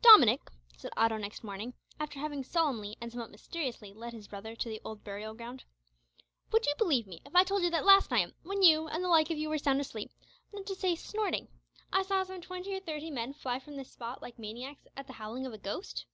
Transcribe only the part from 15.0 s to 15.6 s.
the howling of a